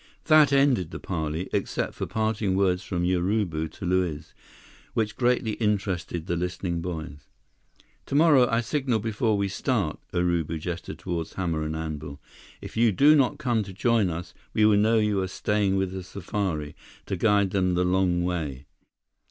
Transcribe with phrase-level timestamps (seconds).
[0.25, 4.33] That ended the parley, except for parting words from Urubu to Luiz,
[4.95, 7.27] which greatly interested the listening boys.
[8.07, 12.19] "Tomorrow, I signal before we start." Urubu gestured toward the hammer and anvil.
[12.61, 15.91] "If you do not come to join us, we will know you are staying with
[15.91, 18.65] the safari—to guide them the long way."